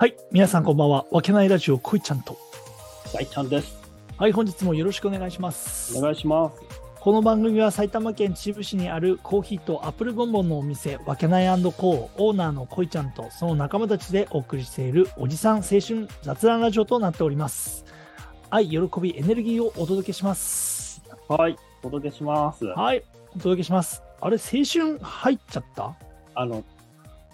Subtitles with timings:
[0.00, 1.06] はい、皆さんこんばんは。
[1.10, 2.38] わけないラジオ、こいちゃんと。
[3.12, 3.76] 大ちゃんです。
[4.16, 5.98] はい、本日もよろしくお願いします。
[5.98, 6.56] お願いします。
[7.00, 17.84] この番組は埼玉県秩父市にあるコーヒーとアップルボンボンのお店、わけないコーオーナーのこいちゃんとその仲間たちでお送りしているおじさん青春雑談ラジオとなっております。
[18.50, 21.02] 愛、喜び、エネルギーをお届けします。
[21.26, 22.64] はい、お届けします。
[22.66, 23.02] はい、
[23.34, 24.00] お届けします。
[24.20, 25.92] あれ、青春入っちゃった？
[26.36, 26.62] あの、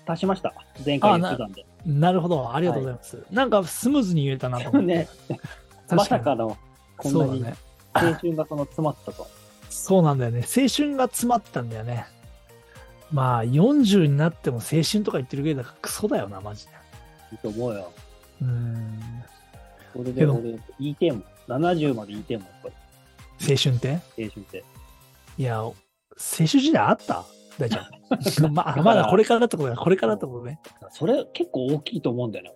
[0.06, 0.54] 足しました。
[0.82, 1.66] 前回言ってたんで。
[1.86, 3.24] なるほど、ありがとうございます。
[3.30, 4.86] なんかスムーズに言えたなと思って。
[4.86, 5.08] ね、
[5.88, 6.56] 確まさかの、
[6.96, 7.44] こんなに。
[7.92, 9.26] 青春がその詰まったと。
[9.70, 10.38] そうなんだよね。
[10.40, 12.06] 青春が詰まったんだよね。
[13.12, 16.72] まあ、40になっても青春とか言ってるぐらいだからクソだよな、マジで。
[17.32, 17.92] いいと思うよ。
[18.40, 19.24] うーん。
[19.92, 20.42] それで俺、
[20.80, 21.24] 言いてえもん。
[21.48, 22.68] 70まで言いてえもん、やっぱ
[23.50, 24.00] 青春って？
[24.16, 24.64] り、青春って。
[25.38, 25.74] いや、青
[26.36, 27.24] 春時代あった？
[27.58, 27.82] 大ちゃ
[28.46, 28.52] ん。
[28.52, 29.76] まあ、まだこれからってことだ。
[29.76, 30.58] これからってことね。
[30.90, 32.52] それ結構大きいと思うんだよね。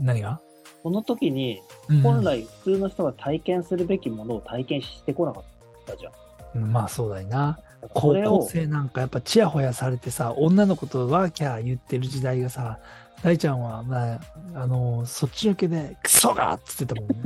[0.00, 0.40] 何が、
[0.82, 5.44] この時に、うん本来普通の人が体験するべきものを体験してこなかっ
[5.86, 6.12] たじゃん。
[6.54, 7.58] うんまあそうだよな。
[7.80, 12.78] こ高校れを、生なんかやっぱチヤホヤされてさ、女の子とワーキャー言ってる時代がさ、
[13.22, 14.20] 大ちゃんは、まあ、
[14.54, 17.16] あの、そっちのけで、クソがっつってたもんね。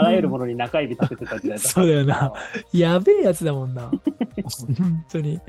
[0.00, 2.32] あらゆるものに中指立ててた時代だそうだよな。
[2.72, 3.90] やべえやつだもんな。
[4.78, 5.40] 本当に。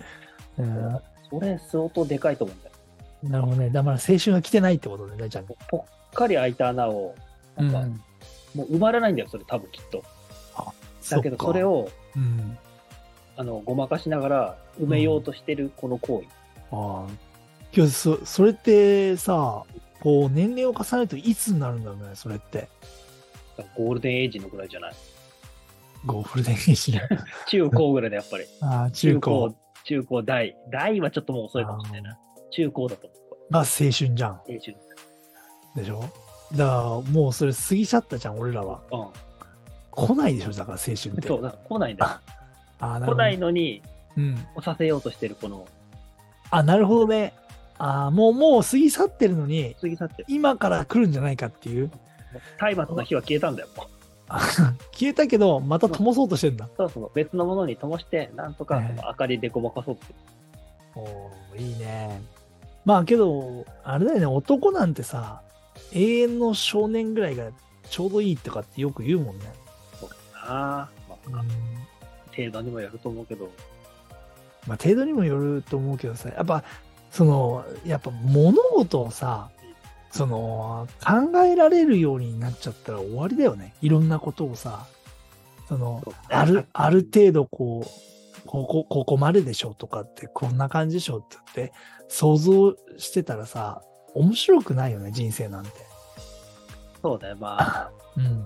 [0.58, 1.00] うん
[1.30, 2.76] それ相当でかいと思うんだよ。
[3.24, 3.70] なるほどね。
[3.70, 5.46] だから青春が来てないってことね、大ちゃん。
[5.46, 7.16] ぽっかり開いた穴を、
[7.56, 8.02] なんか、うん
[8.56, 10.04] もう埋まらないんだよ、それ多分きっと。
[11.10, 12.58] だけど、それを、を、うん、
[13.38, 16.28] あの、ごまかしながら埋めようとしてるこの行為。
[16.72, 17.32] ああ。
[17.72, 19.64] けどそ、それってさ、
[20.02, 22.68] こう、年齢を重ねるといつになるんだろうね、それって。
[23.76, 24.94] ゴールデンエイジのぐらいじゃない？
[26.06, 27.02] ゴールデンエイジね。
[27.48, 28.46] 中高ぐらいでやっぱり。
[28.62, 29.54] ああ、中高
[29.84, 30.56] 中高、大。
[30.72, 32.18] 大はちょっともう遅いかもしれないな。
[32.52, 33.16] 中高だと思
[33.50, 33.54] う。
[33.54, 34.30] が青春じゃん。
[34.32, 34.76] 青春。
[35.76, 36.02] でしょ？
[36.56, 38.82] だから、もうそれ過ぎちゃったじゃん、俺らは。
[38.92, 39.08] うん。
[39.92, 41.28] 来ないでしょ、だから青春って。
[41.28, 42.12] そう、だから来ないんだよ。
[42.80, 43.16] あ来。
[43.16, 43.82] ないのに、
[44.18, 44.38] うん。
[44.64, 45.68] させようとしてるこの、
[46.50, 47.34] あ、なるほどね。
[47.78, 50.26] ああ、もう、もう過ぎ去ってるのに、過ぎ去ってる。
[50.28, 51.90] 今から来るんじゃないかっていう。
[52.58, 53.70] 体罰の火は消えたんだよ。
[53.76, 53.88] もう
[54.92, 56.70] 消えたけど、また灯そうとしてんだ。
[56.78, 60.16] そうそう、別のものに灯して、なんとかその明かりでごまかそうとする。
[60.96, 62.22] おーいいね。
[62.86, 65.42] まあけど、あれだよね、男なんてさ、
[65.94, 67.50] 永遠の少年ぐらいが
[67.90, 69.46] ちょうどいいとかってよく言うもんね。
[70.00, 70.90] そうだな
[71.30, 73.52] まあ、程度にもやると思うけど、
[74.66, 76.64] まあ程度にもよると思うけどさ、やっぱ、
[77.12, 79.50] その、やっぱ物事をさ、
[80.12, 83.74] その、考えられるようになっちゃったら終わりだよね。
[83.82, 84.86] いろんなことをさ、
[85.68, 91.74] その、ある、ある程度こう、ここ、ここまででしょとかって、こんな感じでしょって言って、
[92.10, 93.82] 想像してたらさ、
[94.14, 95.72] 面白くないよね、人生なんて。
[97.02, 98.46] そうだよ、まあ、 うん。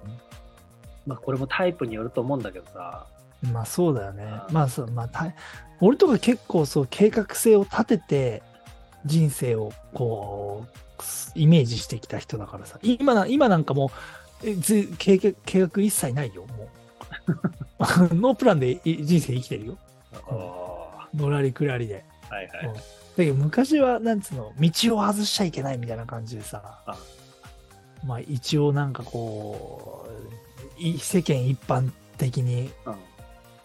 [1.06, 3.08] まあこれもタイプによると思うんだけどさ、
[3.52, 4.52] まあそうだよねう。
[4.52, 5.34] んまあそう、まあた
[5.82, 8.44] 俺とか結構そう計画性を立てて
[9.06, 12.80] 人生をこうイメージしてきた人だからさ。
[12.82, 13.92] 今な今なんかも
[14.44, 14.48] う
[14.98, 16.68] 計画計画一切ないよ、もう。
[18.16, 19.78] ノープランでい人生生きてるよ。
[20.14, 22.06] ああのらりくらりで。
[22.30, 22.66] はいはい。
[22.68, 22.74] うん
[23.16, 26.98] だけど昔は、なんつうの、道を外しちゃいけないみたいな感じでさあ、
[28.06, 30.06] まあ一応なんかこ
[30.78, 32.96] う、い世間一般的にうん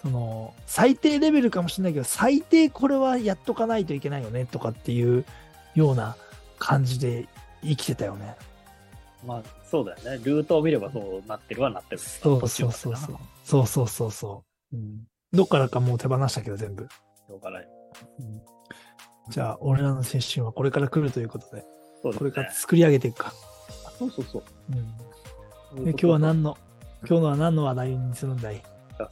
[0.03, 5.25] その最低レベルかもしれないけど最低これはやっとかないといけないよねとかっていう
[5.75, 6.17] ような
[6.59, 7.29] 感じで
[7.63, 8.37] 生きてたよね。
[9.27, 10.25] まあそうだよね。
[10.25, 11.99] ルートを見ればそうなってるはなってる。
[11.99, 13.17] そうそうそうそう。
[13.45, 14.77] そうそうそうそう。
[14.77, 16.85] うん、どっからかもう手放したけど全部。
[16.85, 17.69] しょうがない。
[18.19, 18.41] うん
[19.29, 21.63] じゃあ俺らの青春はこれから来るということで、
[22.03, 23.33] そうですねこれから作り上げていくか。
[23.87, 24.45] あそうそうそう。
[25.77, 26.59] うん、で今日は何の
[27.07, 28.61] 今日のは何の話題にするんだい？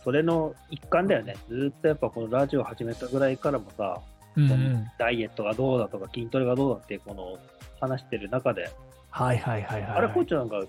[0.02, 1.36] それの一環だよね。
[1.48, 4.00] ずーっとやっぱこのラジオ始めたぐらいからもさ、
[4.36, 7.38] うんこのダイエットがどうだとか筋トレがどうだってこの
[7.80, 8.70] 話してる中で、
[9.10, 9.90] はいはいはいはい。
[9.96, 10.60] あれ、コーチなんか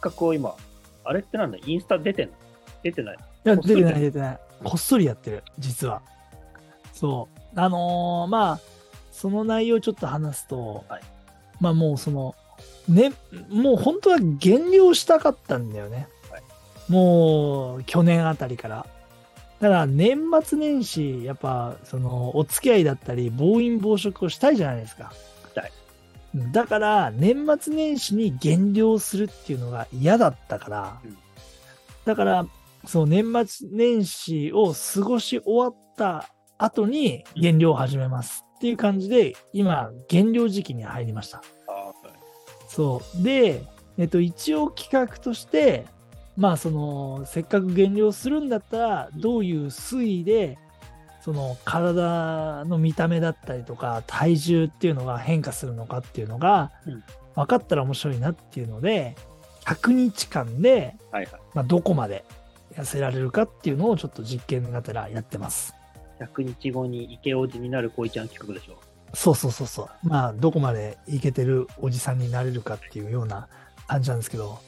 [0.00, 0.54] 企画を今、
[1.04, 1.58] あれってなんだ？
[1.64, 2.34] インスタ出てんの？
[2.82, 4.38] 出てないいや、出てない、出てない。
[4.62, 6.02] こっそりやってる、実は。
[6.92, 7.60] そう。
[7.60, 8.60] あのーまあ、
[9.10, 11.02] その内容をちょっと話すと、はい
[11.60, 12.36] まあもうその、
[12.88, 13.12] ね、
[13.48, 16.06] もう本当は減量したかったんだよね。
[16.88, 18.86] はいもう、去年あたりから。
[19.60, 25.12] だから、年末年始、やっぱ、その、お付き合いだったり、暴飲暴食をしたいじゃないですか。
[25.48, 25.72] したい
[26.52, 31.16] だから、年末年始に減量するっていうのが嫌だったから、うん
[32.08, 32.46] だから、
[32.86, 41.42] その年末年始を過ごし終わった後に減量を始めますっていう感じで、今、減量時期に入りました。
[41.66, 41.92] あ
[42.66, 43.22] そう。
[43.22, 43.62] で、
[43.98, 45.84] えっと、一応企画として、
[46.38, 50.56] まあ、その、せっかく減量するんだったら、どういう推移で、
[51.20, 57.04] その、体の見た目だったりとか、体重っていうのが変化するのかっていうのがうん、
[57.34, 59.16] 分かったら面白いなっていうので、
[59.64, 60.94] 100日間で。
[61.54, 62.24] まあ、どこまで
[62.74, 65.74] 痩せられるかっていうのをちょっと実験がてらやってます。
[66.20, 68.78] 100日後に池王子になる恋ちゃん企画でしょ。
[69.12, 70.08] そうそうそうそう。
[70.08, 73.48] まあ、どこまでいけてるおじさんになれるかっていうような
[73.88, 74.60] 感じなんですけど、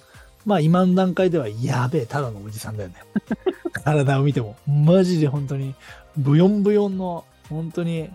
[0.45, 2.97] まあ今の段階ではやべえ、ただのおじさんだよね。
[3.85, 4.57] 体を見ても。
[4.67, 5.75] マジで本当に、
[6.17, 8.11] ブヨンブヨンの、本当に、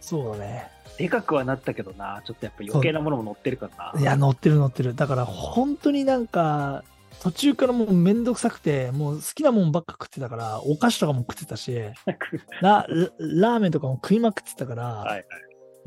[0.00, 0.68] そうだね。
[0.98, 4.00] でかくはなったけどな、ちょっとやっぱ余計なものも乗ってるからな。
[4.00, 4.94] いや、乗ってる乗ってる。
[4.94, 6.84] だから本当になんか、
[7.22, 11.78] 途中からもうめんどくさくて、もう好きなもんばっか食ってたから、お菓子とかも食ってたし、
[12.60, 15.24] ラララーメンとかも食いまくってたから、はい。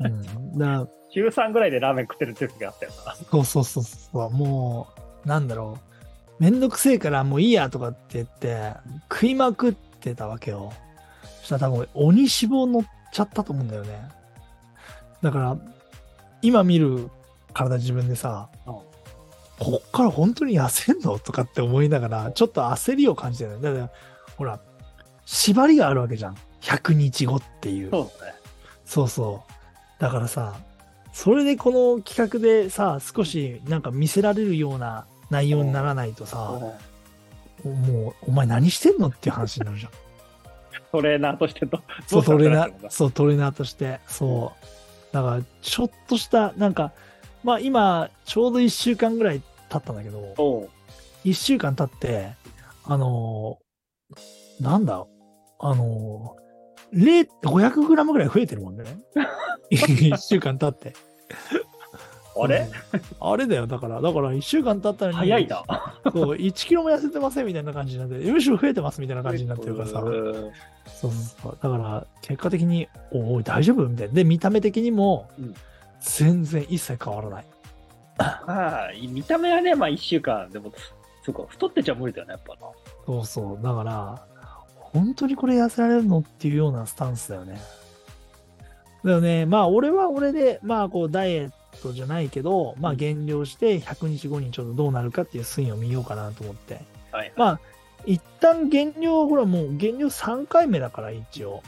[0.00, 3.14] うん、だから週3ぐらいでラーメン食ってる時があったよな。
[3.14, 5.78] そうそうそうそう、もう、なんだろ
[6.40, 6.42] う。
[6.42, 8.72] めんどくせえからもういいやとかって言って、
[9.10, 10.72] 食いまくってたわけよ。
[11.40, 14.08] そしたら多分、鬼脂肪乗っちゃったと思うんだよね。
[15.22, 15.56] だから、
[16.42, 17.10] 今見る
[17.52, 18.74] 体自分でさ、うん
[19.58, 23.60] こっから本当に痩せんのとかって思いながら、ちょっと焦りを感じてる。
[23.60, 23.90] だから、
[24.36, 24.60] ほら、
[25.24, 26.36] 縛りがあるわけじゃん。
[26.60, 27.90] 100日後っていう。
[27.90, 28.34] そうだね。
[28.84, 30.02] そうそう。
[30.02, 30.54] だからさ、
[31.12, 36.38] それでこの企画でさ、少しなんか見せられるような内容にならないとさ、
[37.64, 39.92] もう、お前何してんのっていう話になるじゃん。
[40.92, 41.82] トレーナーとしてと？
[42.06, 45.14] そう、トレーナー、そう、トレーナーとして、そう。
[45.14, 46.92] だから、ちょっとした、なんか、
[47.42, 50.70] まあ今、ちょうど1週間ぐらい経ったんだけど、おう
[51.24, 52.32] 1週間経って、
[52.84, 55.04] あのーなんだ、
[55.58, 58.84] あのー、0 500グラムぐらい増えてるもんね。
[59.72, 60.94] 1週間経って。
[62.36, 62.68] あれ？
[62.92, 63.66] うんあれだよ。
[63.66, 65.62] だから、だから1週間経ったのに、早いな。
[66.12, 70.00] そう、1キロも痩せてませんみたいな感じになって、むしろ増えてますみたいな感じになってるからさ。
[70.04, 70.50] うん
[70.86, 71.58] そうそう。
[71.60, 73.88] だから、結果的に、おおい、大丈夫？
[73.88, 74.14] みたいな。
[74.14, 75.54] で、見た目的にもうん、
[76.00, 77.44] 全然一切変わらない。
[78.18, 80.72] まあ、見た目はね、まあ1週間、でも、
[81.24, 82.70] そうか、太ってちゃ無理だよね、やっぱな。
[83.06, 83.64] そうそう。
[83.64, 84.22] だから、
[84.76, 87.58] 本当にこれ痩せられるのっていうようなスタンスだよね。
[89.04, 91.50] だよね、まあ、俺は俺で、まあ、こう、ダイエッ
[91.84, 96.80] トじゃないけど、まあ、減量して100日後にちょっとどうなるかっていう推移を見ようかなと思って。
[97.12, 97.32] はい。
[97.36, 97.60] まあ、
[98.06, 101.62] 一旦減量、ほらもう減量3回目だから、一応。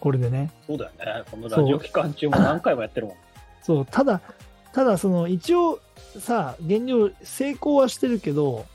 [0.00, 0.52] これでね。
[0.66, 1.24] そうだよね。
[1.30, 3.16] このラジオ期間中も何回もやってるもん。
[3.62, 4.20] そう、ただ、
[4.72, 5.80] ただ、その、一応、
[6.20, 8.66] さ、減量成功はしてるけど、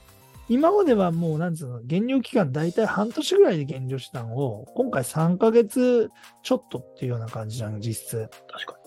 [0.50, 6.12] 今まではもう、なんつうの、減量期間大体半年ぐらいで減量したのを、今回3ヶ月
[6.42, 8.30] ちょっとっていうような感じじゃん、実質。
[8.52, 8.83] 確か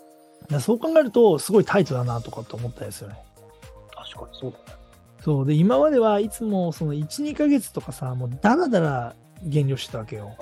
[0.60, 3.16] そう考えると、すごいタイトだなとかって思ったんですよね。
[3.94, 4.64] 確かに、そうだね。
[5.22, 5.46] そう。
[5.46, 10.36] で、今まではいつも、その1、2ヶ月とかさ、もうダラダラ減量してたわけよ。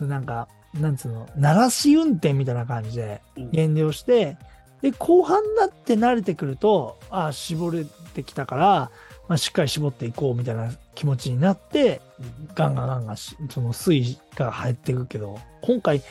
[0.00, 3.50] うなんか、なんつうの、鳴らし運転みたいな感じでん。
[3.50, 4.36] 減量して、
[4.82, 8.90] で、後半になって慣れてくると、ああ、絞れてきたから、
[9.28, 12.02] まあ、しっかり絞っていこうみたいな気持ちになって、
[12.54, 16.02] ガンガンガンガンし、その水位が入っていくけど、今回、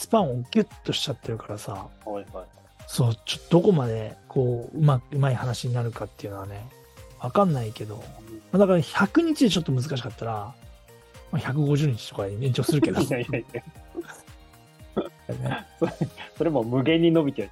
[0.00, 1.72] スパンをギュッとしちゃってるからさ、
[2.06, 2.44] はいはい。
[2.86, 6.66] そう、ちょっとどこまで、こう、うまく、うまい話になるかっていうのはね、
[7.20, 7.96] わかんないけど、
[8.50, 10.32] まあだから100日でちょっと難しかったら、
[11.30, 13.62] まあ、150日とかに延長するけど、 いやいやいや、
[15.34, 15.66] ね
[16.38, 17.50] それも無限に伸びてる。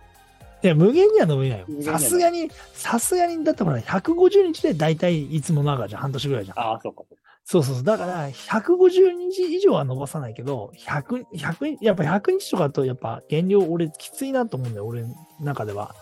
[0.63, 6.01] いや、無限には伸びないよさすがに、さすがに、だってほら、150日で大体いつも長じゃん。
[6.01, 6.59] 半年ぐらいじゃん。
[6.59, 7.03] ああ、そうか。
[7.07, 7.83] そうそうそう。
[7.83, 14.87] だから、150日以上は伸ばさないけど、100、100、やっぱ100日とかだと、やっぱ減量、俺、きついなと思うんだよ。
[14.87, 15.95] 俺の中では。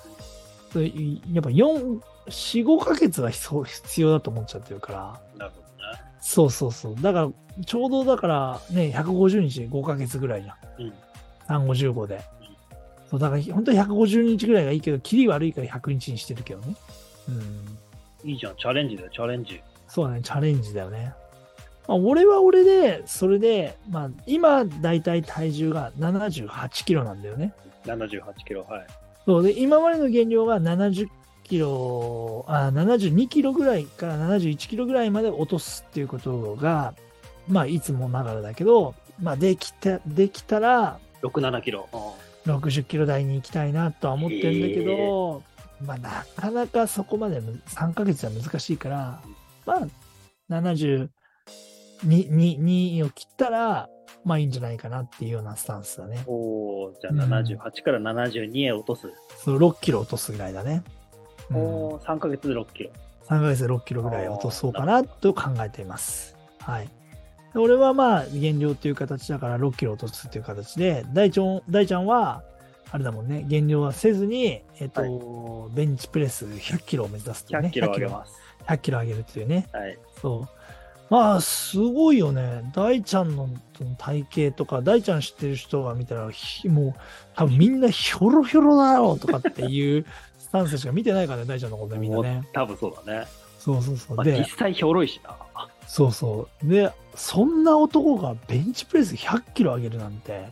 [0.74, 0.84] やっ
[1.44, 5.20] ぱ4、4、5ヶ月は必要だと思っちゃってるから。
[5.38, 6.02] なるほどね。
[6.20, 6.96] そうそうそう。
[7.00, 7.30] だから、
[7.64, 10.56] ちょうどだから、ね、150日で5ヶ月ぐらいじゃん。
[10.82, 10.92] うん。
[11.46, 12.22] 3、5、15で。
[13.08, 16.74] そう、だから本当に150日ぐらいがいいけど、キリ悪いから100日にしてるけどね。
[17.28, 18.28] うん。
[18.28, 19.62] いいじゃん、チャレンジだよ、チャレンジ。
[19.86, 21.14] そうだね、チャレンジだよね。
[21.88, 27.54] まあ、俺は俺で、それで、まあ、今、だいたい体重が78キロなんだよね。
[27.84, 28.86] 78キロ、はい。
[29.24, 31.08] そうで、今までの減量が70
[31.44, 36.94] キロ、あ、72キロぐらいから71キロぐらいまで落とすっていうことが、
[37.48, 41.88] まあ、いつもながらだけど、まあ、できた、できたら、6、7キロ。
[42.46, 45.42] 60キロ台に行きたいなとは思ってるんだけど、
[45.84, 49.20] まあ、なかなかそこまでむ3ヶ月は難しいから、
[49.66, 49.86] まあ、
[52.04, 53.88] 72ににを切ったら、
[54.24, 56.24] まあいいんじゃないかなっていうようなスタンスだね。
[56.26, 56.32] お
[56.86, 59.12] おじゃあうん78から72へ落とす。
[59.38, 60.82] そう6キロ落とすぐらいだね。
[61.50, 62.90] うんおー3ヶ月で6キロ。
[63.26, 66.36] 3ヶ月で6キロぐらい落とそうかなと考えています。
[66.60, 66.88] はい。
[67.54, 72.42] で俺はまあ減量っていう形だから6キロ落とすっていう形で、大ちゃん大ちゃんは、
[72.90, 77.68] あれだもんね、減量はせずに、えっと、ベンチプレス100キロを目指すっていうね。
[77.68, 78.32] 100キロ上げます。
[78.66, 79.68] 100キロ上げるっていうね。
[79.72, 79.98] はい。
[80.20, 80.48] そう。
[81.08, 82.70] まあ、すごいよね。
[82.74, 83.48] 大ちゃんの
[83.98, 87.00] 体型とか、大ちゃん知ってる人が見たら、ひもう、
[87.34, 90.04] 多分みんなひょろひょろだろうとかっていう
[90.38, 92.48] スタンスしか見てないからね、大ちゃんのことねみんなね。
[92.52, 93.26] 多分そうだね。
[93.58, 94.16] そうそうそう。
[94.16, 95.36] まあ、で実、際ひょろいしな。
[95.86, 96.68] そうそう。
[96.68, 100.48] で、そんな男がベンチプレス100キロ上げるなんて、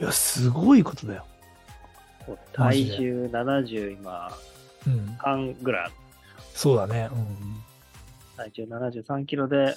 [0.00, 1.24] いや、すごいことだよ。
[2.56, 4.32] マ体重70今、
[4.86, 5.16] うん。
[5.18, 5.90] 半ぐらい。
[6.54, 7.08] そうだね。
[7.12, 7.71] うん。
[8.42, 9.76] 体重73キロで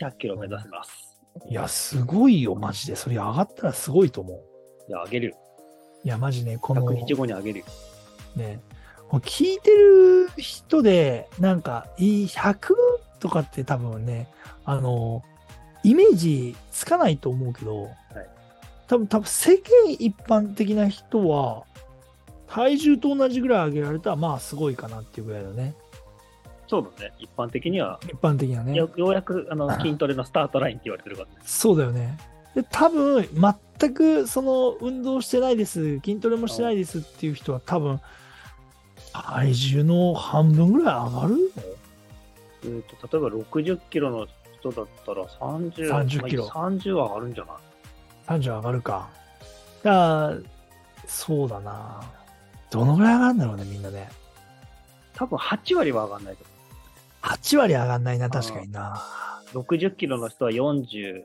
[0.00, 1.18] 100キロ目指します。
[1.50, 2.96] いや、すごいよ、マジで。
[2.96, 4.38] それ上がったらすごいと思う。
[4.88, 5.36] いや、あげるよ。
[6.04, 6.82] いや、マジね、この。
[6.82, 7.64] 100日後にあげるよ。
[8.36, 8.60] ね、
[9.10, 12.74] 聞いてる人で、なんか、いい100
[13.20, 14.28] とかって多分ね、
[14.64, 15.22] あの、
[15.84, 17.90] イメージつかないと思うけど、
[18.86, 21.64] 多分、多分世間一般的な人は、
[22.46, 25.74] 体重と同じぐらい上げられたら、まあ、すごいかなっていうぐらいだね。
[26.68, 27.12] そうだね。
[27.18, 28.74] 一般的には、一般的なね。
[28.74, 31.34] よようやくあの筋トレのスタートラインって言われてるからね。
[31.44, 32.18] そうだよね。
[32.54, 33.26] で、多分、
[33.78, 38.00] 全くその運動してないです、筋トレもしてないですっていう人は多分、
[39.12, 41.38] 体重の半分ぐらい上がるの？
[42.64, 44.26] えーと例えば60キロの
[44.60, 45.72] 人だったら30、
[46.06, 49.08] 30キロまあ30は上がるんじゃない？30上がるか。
[49.82, 50.36] だから、
[51.06, 52.02] そうだな。
[52.70, 54.10] どのぐらい上がるんだろうね、みんなね。
[55.14, 56.44] 多分8割は上がんないと
[57.28, 59.02] 8割上がんないな、確かにな。
[59.54, 59.64] 思う。
[59.74, 61.22] 60キロの人は40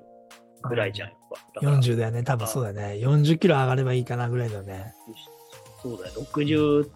[0.64, 1.62] ぐらいじゃん、やっぱ。
[1.62, 3.06] だから40だよね、多分そうだよね。
[3.06, 4.94] 40キロ上がればいいかなぐらいだよね。
[5.82, 6.14] そうだよ。
[6.22, 6.90] 60%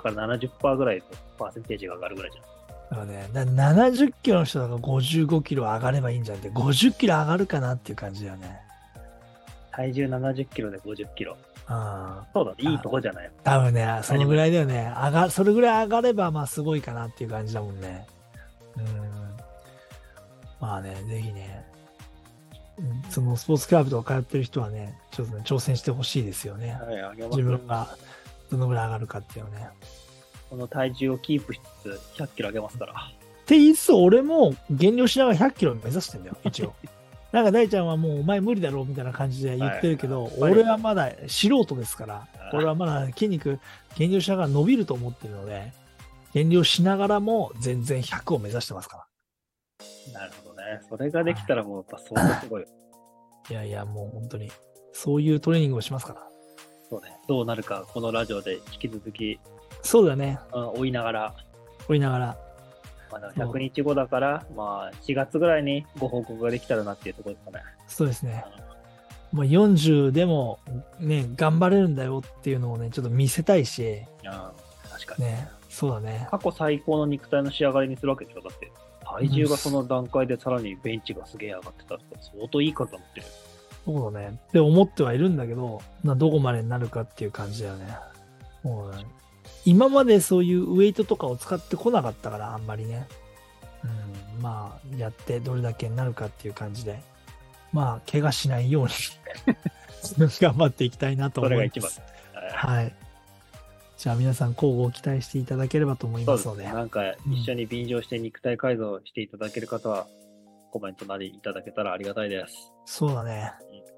[0.00, 1.04] から70%ぐらいの
[1.38, 2.44] パーセンテージが上がるぐらいじゃん。
[2.90, 8.60] だからね、だから70キロの人だから55キロ上がればいいんじゃんって、50キロ上がるかなっていう感じだよね。
[9.72, 11.36] 体重70キロで50キロ。
[11.68, 12.22] うん。
[12.34, 12.56] そうだね。
[12.58, 13.30] いいとこじゃない？
[13.44, 14.92] 多分ね、そのぐらいだよね。
[14.96, 18.06] 上が、それぐらい上がれば、まあすごいかなっていう感じだもんね。
[18.80, 19.36] うん。
[20.60, 21.66] まあね、ぜひね、
[22.78, 26.72] うんそのスポーツクラブとか通ってる人はね、ちょっとね、挑戦してほしいですよね。
[26.72, 27.88] はい、自分が
[28.50, 29.68] どのぐらい上がるかっていうのね。
[30.48, 32.92] この体重をキープしつつ100キロ上げますから。
[32.92, 32.96] っ
[33.46, 36.74] て言いつつ、俺も減量しながら100キロ目指してんだよ、一応。
[37.32, 43.60] なんか大ちゃんはもうお前無理だろうみたいな感じで言ってるけど、はい俺はまだ素人ですから俺はまだ筋肉
[43.96, 45.72] 減量しながら伸びると思ってるので、
[46.32, 49.06] 減量しながらも全然100を目指してますか
[50.12, 50.80] なるほどね。
[50.88, 52.64] それができたらもうやっぱ相当すごい。
[53.50, 54.50] いやいや、もう本当に、
[54.92, 56.28] そういうトレーニングをしますから。
[56.88, 57.18] そうね。
[57.28, 59.40] どうなるか、このラジオで引き続き、
[59.82, 61.34] そうだね、うん追いながら、
[61.88, 62.38] 追いながら。
[63.10, 67.64] まだ100日後だから、まあ、4月ぐらいにご報告ができたらなっていうところですかね。
[67.88, 68.44] そうですね。
[69.32, 70.58] もう40でも
[70.98, 74.30] ね、頑張れるんだよっていうのをね、ちょっと見せたいし、うん、
[74.90, 75.24] 確かに。
[75.24, 76.26] ね、そうだね。
[76.30, 78.42] 過去最高の肉体の仕上がりにするわけでしょ？
[78.42, 78.70] だって、
[79.04, 83.26] 体重がその段階でさらにベンチがすげえ上がってたら相当いい体持ってる。
[83.86, 84.40] そうだね。
[84.48, 87.96] って思ってはいるんだけど、まあ、どこまでになるかっていう感じだよね。
[88.62, 89.06] もうね
[89.64, 93.06] 今までそういうウェイトとかを使ってこなかったから、あんまりね。
[94.36, 97.00] うん、まあ、やってどれだけになるかっていう感じで、
[97.72, 98.90] まあ、怪我しないように
[100.40, 102.02] 頑張っていきたいなと思います。
[102.52, 102.94] はい。
[104.00, 106.62] じゃあ皆さん、交互を期待していただければと思いまので。
[106.62, 106.72] で。
[106.72, 110.06] なんか一緒に便乗して肉体改造していただける方は、
[110.70, 112.72] コメントなりいただけたらありがたいです。
[112.86, 113.52] そうだね。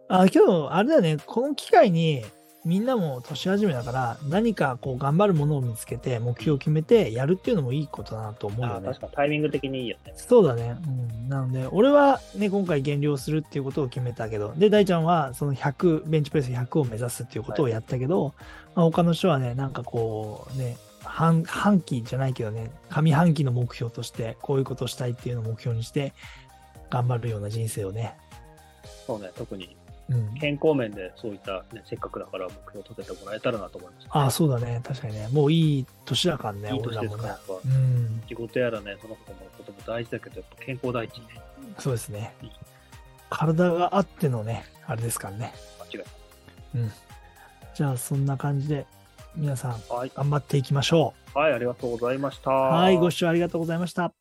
[0.09, 2.25] あ、今日、あれだよね、この機会に、
[2.65, 9.01] みんなも年始めだから、何かこう頑張るものを見つけて、目標を決めてやるっていうのもいいことだなと思うよねあ確。
[9.01, 10.13] かにタイミング的にいいよね。
[10.17, 10.77] そうだね。
[10.87, 11.29] うん。
[11.29, 18.33] なので、俺はね、今回減量するっていうことを決めたけど、で、大ちゃんはその100、ベンチプレス100を目指すっていうことをやったけど、
[18.77, 26.13] まあ、他の人はね、なんかこう、ね、半半期じゃないけどね、上半期の目標として、こういうことをしたいっていうのを目標にして、
[26.91, 28.15] 頑張るような人生をね、
[29.07, 29.82] そうね、特にうん。
[30.41, 34.07] 健康面でそういった、ね、せっかくだから目標を立ててもらえたらなと思います。
[34.11, 34.81] ああ、そうだね。
[34.85, 35.29] 確かにね。
[35.29, 37.41] もういい年だからね、いい年ですから、やっ。
[37.47, 38.23] ぱうん。
[38.29, 41.25] 仕事やらね、その他のことも大事だけど、やっぱ健康第一ね。
[41.79, 42.35] そうですね。
[43.31, 45.55] 体があってのね、あれですからね。
[45.81, 46.93] 間違いない。
[47.75, 48.87] じゃあ、そんな感じで、
[49.35, 50.13] 皆さん、はい。
[50.15, 52.51] 頑張っていきましょはい、ありがとうございました。
[52.51, 52.55] う。
[52.55, 54.13] はい、ご視聴ありがとうございました。